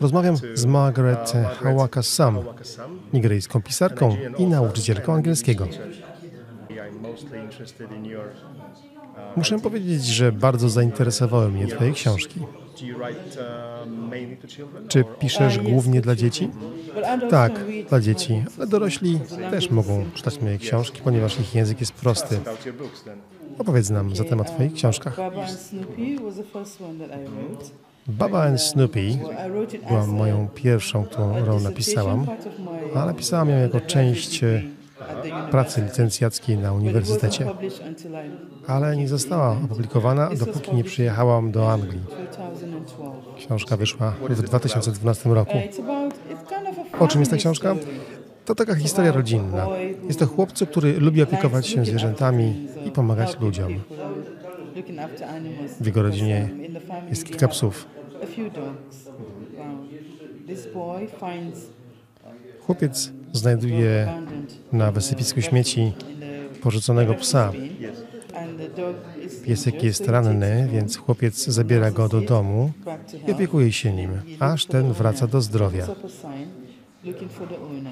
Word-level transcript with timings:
Rozmawiam 0.00 0.36
z 0.54 0.64
Margaret 0.64 1.32
Hawaka 1.62 2.02
Sam, 2.02 2.38
nigeryjską 3.12 3.62
pisarką 3.62 4.16
i 4.38 4.46
nauczycielką 4.46 5.14
angielskiego. 5.14 5.68
Muszę 9.36 9.58
powiedzieć, 9.58 10.04
że 10.04 10.32
bardzo 10.32 10.68
zainteresowały 10.68 11.48
mnie 11.48 11.66
Twoje 11.66 11.92
książki. 11.92 12.40
Czy 14.88 15.04
piszesz 15.20 15.58
głównie 15.58 16.00
dla 16.00 16.16
dzieci? 16.16 16.50
Tak, 17.30 17.64
dla 17.88 18.00
dzieci, 18.00 18.44
ale 18.56 18.66
dorośli 18.66 19.20
też 19.50 19.70
mogą 19.70 20.04
czytać 20.14 20.40
moje 20.40 20.58
książki, 20.58 21.00
ponieważ 21.04 21.40
ich 21.40 21.54
język 21.54 21.80
jest 21.80 21.92
prosty. 21.92 22.40
Opowiedz 23.58 23.90
nam 23.90 24.16
zatem 24.16 24.40
o 24.40 24.44
Twoich 24.44 24.72
książkach. 24.72 25.16
Baba 28.08 28.42
and 28.42 28.62
Snoopy 28.62 29.18
była 29.88 30.06
moją 30.06 30.48
pierwszą, 30.54 31.04
którą 31.04 31.60
napisałam, 31.60 32.26
ale 32.94 33.06
napisałam 33.06 33.48
ją 33.48 33.58
jako 33.58 33.80
część 33.80 34.44
e, 34.44 34.62
pracy 35.50 35.82
licencjackiej 35.82 36.58
na 36.58 36.72
uniwersytecie, 36.72 37.46
ale 38.66 38.96
nie 38.96 39.08
została 39.08 39.56
opublikowana, 39.64 40.30
dopóki 40.38 40.74
nie 40.74 40.84
przyjechałam 40.84 41.50
do 41.50 41.72
Anglii. 41.72 42.00
Książka 43.36 43.76
wyszła 43.76 44.14
w 44.28 44.42
2012 44.42 45.30
roku. 45.30 45.58
O 46.98 47.08
czym 47.08 47.20
jest 47.20 47.30
ta 47.30 47.36
książka? 47.36 47.74
To 48.44 48.54
taka 48.54 48.74
historia 48.74 49.12
rodzinna. 49.12 49.66
Jest 50.06 50.18
to 50.18 50.26
chłopcu, 50.26 50.66
który 50.66 51.00
lubi 51.00 51.22
opiekować 51.22 51.66
się 51.66 51.84
zwierzętami 51.84 52.66
i 52.86 52.90
pomagać 52.90 53.40
ludziom. 53.40 53.80
W 55.80 55.86
jego 55.86 56.02
rodzinie 56.02 56.48
jest 57.10 57.24
kilka 57.24 57.48
psów. 57.48 57.97
Chłopiec 62.66 63.12
znajduje 63.32 64.22
na 64.72 64.92
wysypisku 64.92 65.42
śmieci 65.42 65.92
porzuconego 66.62 67.14
psa. 67.14 67.52
Piesek 69.44 69.82
jest 69.82 70.08
ranny, 70.08 70.68
więc 70.72 70.96
chłopiec 70.96 71.44
zabiera 71.46 71.90
go 71.90 72.08
do 72.08 72.20
domu 72.20 72.70
i 73.28 73.32
opiekuje 73.32 73.72
się 73.72 73.92
nim, 73.92 74.10
aż 74.40 74.66
ten 74.66 74.92
wraca 74.92 75.26
do 75.26 75.40
zdrowia. 75.40 75.86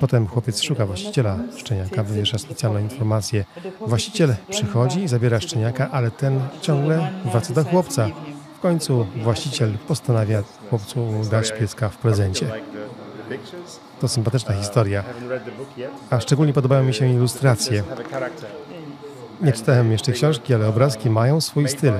Potem 0.00 0.26
chłopiec 0.26 0.62
szuka 0.62 0.86
właściciela 0.86 1.38
szczeniaka, 1.56 2.02
wywiesza 2.02 2.38
specjalną 2.38 2.80
informację. 2.80 3.44
Właściciel 3.86 4.34
przychodzi 4.50 5.02
i 5.02 5.08
zabiera 5.08 5.40
szczeniaka, 5.40 5.90
ale 5.90 6.10
ten 6.10 6.40
ciągle 6.60 7.08
wraca 7.24 7.54
do 7.54 7.64
chłopca. 7.64 8.10
Końcu 8.66 9.06
właściciel 9.22 9.78
postanawia 9.88 10.42
chłopcu 10.70 11.06
dać 11.30 11.52
pieska 11.52 11.88
w 11.88 11.96
prezencie. 11.96 12.52
To 14.00 14.08
sympatyczna 14.08 14.54
historia, 14.54 15.04
a 16.10 16.20
szczególnie 16.20 16.52
podobają 16.52 16.84
mi 16.84 16.94
się 16.94 17.06
ilustracje. 17.06 17.82
Nie 19.40 19.52
czytałem 19.52 19.92
jeszcze 19.92 20.12
książki, 20.12 20.54
ale 20.54 20.68
obrazki 20.68 21.10
mają 21.10 21.40
swój 21.40 21.68
styl. 21.68 21.92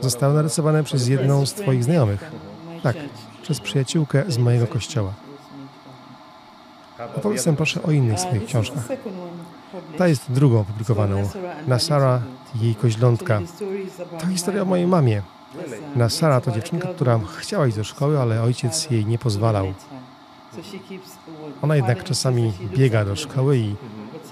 Zostały 0.00 0.34
narysowane 0.34 0.84
przez 0.84 1.08
jedną 1.08 1.46
z 1.46 1.54
Twoich 1.54 1.84
znajomych. 1.84 2.30
Tak, 2.82 2.96
przez 3.42 3.60
przyjaciółkę 3.60 4.24
z 4.28 4.38
mojego 4.38 4.66
kościoła. 4.66 5.12
Opowiedz 7.16 7.46
nam 7.46 7.56
proszę 7.56 7.82
o 7.82 7.90
innych 7.90 8.20
swoich 8.20 8.46
książkach. 8.46 8.88
Ta 9.98 10.08
jest 10.08 10.32
drugą 10.32 10.60
opublikowaną. 10.60 11.28
Nasara 11.66 12.20
i 12.54 12.64
jej 12.64 12.74
koźlątka. 12.74 13.40
To 14.20 14.26
historia 14.26 14.62
o 14.62 14.64
mojej 14.64 14.86
mamie. 14.86 15.22
Nasara 15.96 16.40
to 16.40 16.50
dziewczynka, 16.50 16.88
która 16.88 17.20
chciała 17.38 17.66
iść 17.66 17.76
do 17.76 17.84
szkoły, 17.84 18.20
ale 18.20 18.42
ojciec 18.42 18.90
jej 18.90 19.06
nie 19.06 19.18
pozwalał. 19.18 19.74
Ona 21.62 21.76
jednak 21.76 22.04
czasami 22.04 22.52
biega 22.76 23.04
do 23.04 23.16
szkoły 23.16 23.58
i 23.58 23.74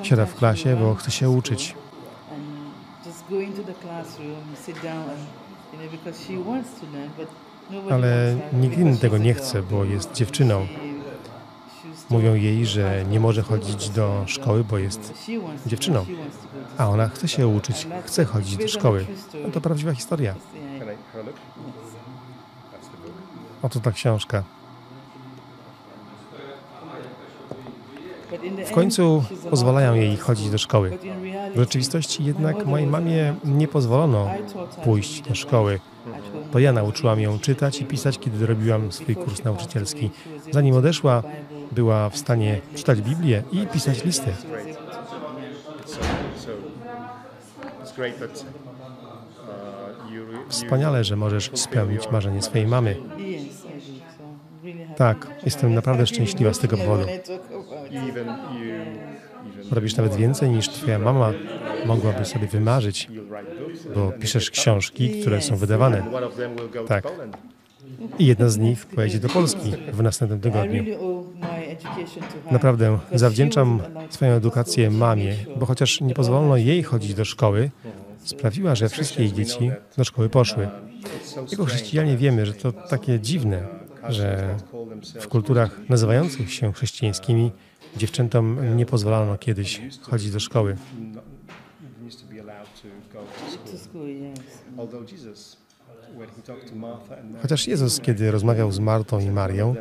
siada 0.02 0.26
w 0.26 0.34
klasie, 0.34 0.76
bo 0.76 0.94
chce 0.94 1.10
się 1.10 1.30
uczyć. 1.30 1.74
Ale 7.91 8.37
nikt 8.52 8.78
inny 8.78 8.97
tego 8.97 9.19
nie 9.19 9.34
chce, 9.34 9.62
bo 9.62 9.84
jest 9.84 10.12
dziewczyną. 10.12 10.66
Mówią 12.10 12.34
jej, 12.34 12.66
że 12.66 13.04
nie 13.10 13.20
może 13.20 13.42
chodzić 13.42 13.91
do 13.91 14.25
szkoły, 14.26 14.64
bo 14.64 14.78
jest 14.78 15.14
dziewczyną. 15.66 16.06
A 16.78 16.88
ona 16.88 17.08
chce 17.08 17.28
się 17.28 17.48
uczyć, 17.48 17.87
chce 18.04 18.25
chodzić 18.25 18.56
do 18.56 18.69
szkoły. 18.69 19.06
No 19.44 19.50
to 19.50 19.60
prawdziwa 19.60 19.94
historia. 19.94 20.34
Oto 23.62 23.81
ta 23.81 23.93
książka. 23.93 24.44
W 28.66 28.71
końcu 28.71 29.25
pozwalają 29.50 29.94
jej 29.94 30.16
chodzić 30.16 30.50
do 30.50 30.59
szkoły. 30.59 30.99
W 31.54 31.59
rzeczywistości 31.59 32.25
jednak 32.25 32.66
mojej 32.66 32.87
mamie 32.87 33.34
nie 33.44 33.69
pozwolono 33.69 34.31
pójść 34.84 35.22
do 35.22 35.34
szkoły. 35.34 35.81
To 36.53 36.59
ja 36.59 36.72
nauczyłam 36.72 37.20
ją 37.20 37.38
czytać 37.38 37.81
i 37.81 37.84
pisać, 37.84 38.19
kiedy 38.19 38.47
robiłam 38.47 38.93
swój 38.93 39.16
kurs 39.16 39.44
nauczycielski. 39.44 40.10
Zanim 40.50 40.76
odeszła, 40.76 41.22
była 41.72 42.10
w 42.10 42.16
stanie 42.16 42.60
czytać 42.75 43.00
Biblię 43.00 43.43
i 43.53 43.66
pisać 43.66 44.04
listy. 44.04 44.32
Wspaniale, 50.48 51.04
że 51.04 51.16
możesz 51.16 51.50
spełnić 51.54 52.10
marzenie 52.10 52.43
swojej 52.43 52.66
mamy. 52.66 52.97
Tak, 54.97 55.26
jestem 55.44 55.75
naprawdę 55.75 56.06
szczęśliwa 56.06 56.54
z 56.54 56.59
tego 56.59 56.76
powodu. 56.76 57.04
Robisz 59.70 59.97
nawet 59.97 60.15
więcej 60.15 60.50
niż 60.50 60.69
twoja 60.69 60.99
mama 60.99 61.32
mogłaby 61.87 62.25
sobie 62.25 62.47
wymarzyć, 62.47 63.09
bo 63.94 64.12
piszesz 64.12 64.50
książki, 64.50 65.20
które 65.20 65.43
są 65.43 65.56
wydawane. 65.56 66.03
Tak. 66.88 67.04
I 68.19 68.26
jedna 68.26 68.49
z 68.49 68.59
nich 68.59 68.87
pojedzie 68.87 69.19
do 69.19 69.28
Polski 69.28 69.72
w 69.93 70.03
następnym 70.03 70.41
tygodniu. 70.41 70.84
Naprawdę 72.50 72.99
zawdzięczam 73.12 73.81
swoją 74.10 74.32
edukację 74.32 74.91
mamie, 74.91 75.34
bo 75.56 75.66
chociaż 75.66 76.00
nie 76.00 76.15
pozwolono 76.15 76.56
jej 76.56 76.82
chodzić 76.82 77.15
do 77.15 77.25
szkoły, 77.25 77.70
sprawiła, 78.25 78.75
że 78.75 78.88
wszystkie 78.88 79.22
jej 79.22 79.32
dzieci 79.32 79.70
do 79.97 80.04
szkoły 80.04 80.28
poszły. 80.28 80.69
Jako 81.50 81.64
chrześcijanie 81.64 82.16
wiemy, 82.16 82.47
że 82.47 82.53
to 82.53 82.72
takie 82.72 83.20
dziwne, 83.20 83.66
że 84.08 84.56
w 85.20 85.28
kulturach 85.28 85.88
nazywających 85.88 86.53
się 86.53 86.72
chrześcijańskimi 86.72 87.53
dziewczętom 87.97 88.76
nie 88.76 88.86
pozwalano 88.86 89.38
kiedyś 89.38 89.81
chodzić 90.03 90.31
do 90.31 90.41
szkoły. 90.41 90.76
Chociaż 97.42 97.66
Jezus, 97.66 98.00
kiedy 98.00 98.31
rozmawiał 98.31 98.72
z 98.72 98.78
Martą 98.78 99.20
i 99.20 99.31
Marią, 99.31 99.75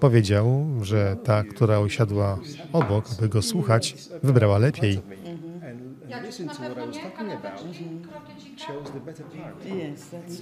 powiedział, 0.00 0.66
że 0.82 1.16
ta, 1.24 1.44
która 1.44 1.80
usiadła 1.80 2.38
obok, 2.72 3.04
aby 3.18 3.28
go 3.28 3.42
słuchać, 3.42 3.94
wybrała 4.22 4.58
lepiej. 4.58 5.00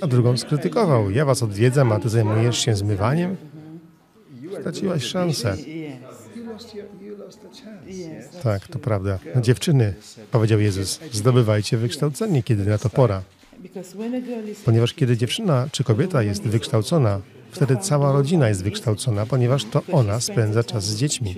A 0.00 0.06
drugą 0.06 0.36
skrytykował. 0.36 1.10
Ja 1.10 1.24
was 1.24 1.42
odwiedzam, 1.42 1.92
a 1.92 2.00
ty 2.00 2.08
zajmujesz 2.08 2.58
się 2.58 2.76
zmywaniem? 2.76 3.36
Straciłaś 4.60 5.04
szansę. 5.04 5.56
Tak, 8.42 8.68
to 8.68 8.78
prawda. 8.78 9.18
Dziewczyny, 9.40 9.94
powiedział 10.30 10.60
Jezus, 10.60 11.00
zdobywajcie 11.12 11.76
wykształcenie, 11.76 12.42
kiedy 12.42 12.64
na 12.64 12.78
to 12.78 12.90
pora. 12.90 13.22
Ponieważ 14.64 14.94
kiedy 14.94 15.16
dziewczyna 15.16 15.68
czy 15.72 15.84
kobieta 15.84 16.22
jest 16.22 16.42
wykształcona, 16.42 17.20
wtedy 17.54 17.76
cała 17.76 18.12
rodzina 18.12 18.48
jest 18.48 18.64
wykształcona, 18.64 19.26
ponieważ 19.26 19.64
to 19.64 19.82
ona 19.92 20.20
spędza 20.20 20.64
czas 20.64 20.84
z 20.84 20.96
dziećmi. 20.96 21.34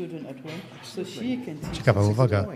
Ciekawa 1.72 2.02
uwaga. 2.02 2.46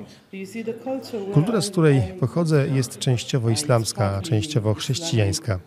Kultura, 1.35 1.61
z 1.61 1.70
której 1.70 2.02
pochodzę, 2.20 2.69
jest 2.69 2.99
częściowo 2.99 3.50
islamska, 3.50 4.17
a 4.17 4.23
częściowo 4.23 4.75
chrześcijańska. 4.75 5.58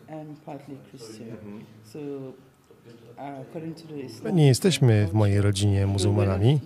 Nie 4.34 4.48
jesteśmy 4.48 5.08
w 5.08 5.14
mojej 5.14 5.42
rodzinie 5.42 5.88
muzułmanami, 5.88 6.60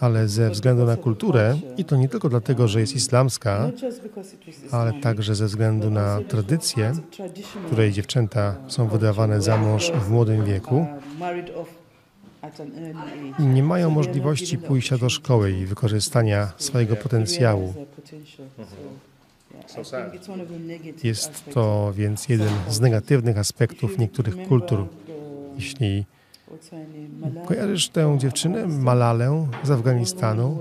ale 0.00 0.28
ze 0.28 0.50
względu 0.50 0.84
na 0.84 0.96
kulturę, 0.96 1.58
i 1.76 1.84
to 1.84 1.96
nie 1.96 2.08
tylko 2.08 2.28
dlatego, 2.28 2.68
że 2.68 2.80
jest 2.80 2.96
islamska, 2.96 3.70
ale 4.70 4.92
także 4.92 5.34
ze 5.34 5.46
względu 5.46 5.90
na 5.90 6.20
tradycję, 6.28 6.92
której 7.66 7.92
dziewczęta 7.92 8.54
są 8.68 8.88
wydawane 8.88 9.42
za 9.42 9.56
mąż 9.56 9.90
w 9.90 10.10
młodym 10.10 10.44
wieku, 10.44 10.86
nie 13.38 13.62
mają 13.62 13.90
możliwości 13.90 14.58
pójścia 14.58 14.98
do 14.98 15.08
szkoły 15.10 15.52
i 15.52 15.66
wykorzystania 15.66 16.52
swojego 16.56 16.96
potencjału. 16.96 17.74
Jest 21.04 21.44
to 21.54 21.92
więc 21.96 22.28
jeden 22.28 22.52
z 22.68 22.80
negatywnych 22.80 23.38
aspektów 23.38 23.98
niektórych 23.98 24.48
kultur, 24.48 24.86
jeśli 25.56 26.04
Kojarzysz 27.46 27.88
tę 27.88 28.16
dziewczynę, 28.18 28.66
Malalę 28.66 29.48
z 29.62 29.70
Afganistanu, 29.70 30.58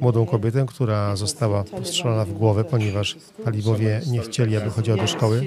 młodą 0.00 0.26
kobietę, 0.26 0.66
która 0.68 1.16
została 1.16 1.64
postrzelona 1.64 2.24
w 2.24 2.32
głowę, 2.32 2.64
ponieważ 2.64 3.16
talibowie 3.44 4.00
nie 4.10 4.20
chcieli, 4.20 4.56
aby 4.56 4.70
chodziła 4.70 4.96
do 4.96 5.06
szkoły? 5.06 5.46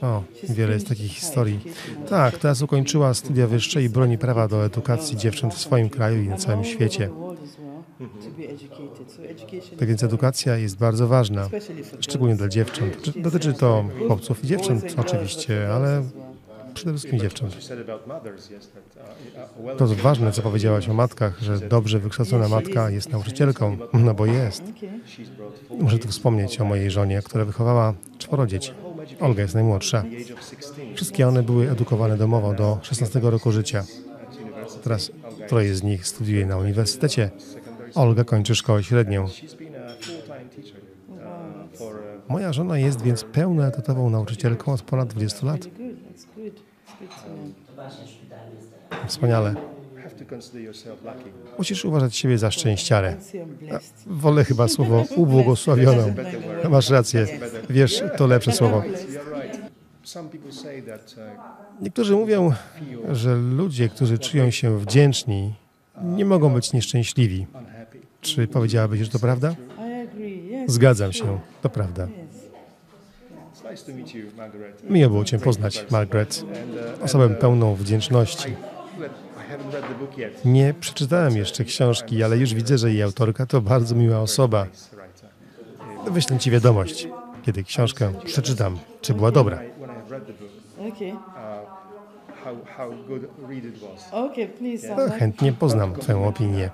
O, 0.00 0.22
wiele 0.48 0.74
jest 0.74 0.88
takich 0.88 1.12
historii. 1.12 1.60
Tak, 2.08 2.38
teraz 2.38 2.62
ukończyła 2.62 3.14
studia 3.14 3.46
wyższe 3.46 3.82
i 3.82 3.88
broni 3.88 4.18
prawa 4.18 4.48
do 4.48 4.64
edukacji 4.64 5.16
dziewcząt 5.16 5.54
w 5.54 5.58
swoim 5.58 5.88
kraju 5.88 6.22
i 6.22 6.28
na 6.28 6.36
całym 6.36 6.64
świecie. 6.64 7.10
Tak 9.78 9.88
więc 9.88 10.02
edukacja 10.02 10.56
jest 10.56 10.78
bardzo 10.78 11.08
ważna, 11.08 11.48
szczególnie 12.00 12.36
dla 12.36 12.48
dziewcząt. 12.48 13.18
Dotyczy 13.18 13.52
to 13.52 13.84
chłopców 14.06 14.44
i 14.44 14.46
dziewcząt 14.46 14.94
oczywiście, 14.98 15.68
ale 15.72 16.02
przede 16.74 16.92
wszystkim 16.92 17.18
dziewcząt. 17.18 17.56
To 19.78 19.86
ważne, 19.86 20.32
co 20.32 20.42
powiedziałaś 20.42 20.88
o 20.88 20.94
matkach, 20.94 21.40
że 21.40 21.58
dobrze 21.58 21.98
wykształcona 21.98 22.48
matka 22.48 22.90
jest 22.90 23.12
nauczycielką, 23.12 23.76
no 23.92 24.14
bo 24.14 24.26
jest. 24.26 24.62
Muszę 25.80 25.98
tu 25.98 26.08
wspomnieć 26.08 26.60
o 26.60 26.64
mojej 26.64 26.90
żonie, 26.90 27.22
która 27.24 27.44
wychowała 27.44 27.94
czworo 28.18 28.46
dzieci. 28.46 28.72
Olga 29.20 29.42
jest 29.42 29.54
najmłodsza. 29.54 30.04
Wszystkie 30.94 31.28
one 31.28 31.42
były 31.42 31.70
edukowane 31.70 32.16
domowo 32.16 32.54
do 32.54 32.78
16 32.82 33.20
roku 33.22 33.52
życia. 33.52 33.84
Teraz 34.82 35.10
troje 35.48 35.74
z 35.74 35.82
nich 35.82 36.06
studiuje 36.06 36.46
na 36.46 36.56
uniwersytecie. 36.56 37.30
Olga 37.94 38.24
kończy 38.24 38.54
szkołę 38.54 38.84
średnią. 38.84 39.26
Moja 42.28 42.52
żona 42.52 42.78
jest 42.78 43.02
więc 43.02 43.24
pełnoetatową 43.24 44.10
nauczycielką 44.10 44.72
od 44.72 44.82
ponad 44.82 45.08
20 45.08 45.46
lat. 45.46 45.68
Wspaniale. 49.06 49.54
Musisz 51.58 51.84
uważać 51.84 52.16
siebie 52.16 52.38
za 52.38 52.50
szczęściarę. 52.50 53.16
Wolę 54.06 54.44
chyba 54.44 54.68
słowo 54.68 55.04
ubłogosławioną. 55.16 56.14
Masz 56.70 56.90
rację. 56.90 57.26
Wiesz, 57.70 58.02
to 58.16 58.26
lepsze 58.26 58.52
słowo. 58.52 58.82
Niektórzy 61.80 62.16
mówią, 62.16 62.52
że 63.12 63.36
ludzie, 63.36 63.88
którzy 63.88 64.18
czują 64.18 64.50
się 64.50 64.78
wdzięczni, 64.78 65.54
nie 66.02 66.24
mogą 66.24 66.54
być 66.54 66.72
nieszczęśliwi. 66.72 67.46
Czy 68.20 68.46
powiedziałabyś, 68.46 69.00
że 69.00 69.08
to 69.08 69.18
prawda? 69.18 69.54
Zgadzam 70.66 71.12
się, 71.12 71.40
to 71.62 71.68
prawda. 71.70 72.08
Miło 74.90 75.10
było 75.10 75.24
Cię 75.24 75.38
poznać, 75.38 75.86
Margaret. 75.90 76.44
Osobę 77.02 77.30
pełną 77.30 77.74
wdzięczności. 77.74 78.54
Nie 80.44 80.74
przeczytałem 80.80 81.36
jeszcze 81.36 81.64
książki, 81.64 82.22
ale 82.22 82.36
już 82.36 82.54
widzę, 82.54 82.78
że 82.78 82.90
jej 82.92 83.02
autorka 83.02 83.46
to 83.46 83.60
bardzo 83.60 83.94
miła 83.94 84.20
osoba. 84.20 84.66
Wyślę 86.10 86.38
Ci 86.38 86.50
wiadomość, 86.50 87.08
kiedy 87.42 87.64
książkę 87.64 88.12
przeczytam, 88.24 88.78
czy 89.00 89.14
była 89.14 89.30
dobra. 89.30 89.60
No, 94.96 95.10
chętnie 95.18 95.52
poznam 95.52 95.94
Twoją 95.94 96.28
opinię. 96.28 96.70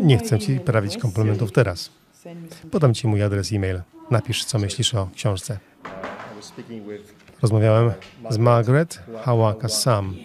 Nie 0.00 0.18
chcę 0.18 0.38
Ci 0.38 0.60
prawić 0.60 0.98
komplementów 0.98 1.52
teraz. 1.52 2.01
Podam 2.70 2.94
Ci 2.94 3.06
mój 3.06 3.22
adres 3.22 3.52
e-mail. 3.52 3.82
Napisz, 4.10 4.44
co 4.44 4.58
myślisz 4.58 4.94
o 4.94 5.08
książce. 5.14 5.58
Rozmawiałem 7.42 7.92
z 8.30 8.38
Margaret 8.38 9.02
Hawa 9.22 9.54
Kassam, 9.54 10.16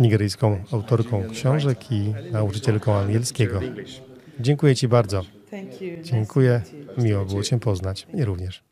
nigeryjską 0.00 0.64
autorką 0.72 1.22
książek 1.30 1.92
i 1.92 2.14
nauczycielką 2.32 2.94
angielskiego. 2.94 3.60
Dziękuję 4.40 4.76
Ci 4.76 4.88
bardzo. 4.88 5.22
Dziękuję. 6.02 6.62
Miło 6.98 7.24
było 7.24 7.42
Cię 7.42 7.60
poznać. 7.60 8.06
Mnie 8.12 8.24
również. 8.24 8.71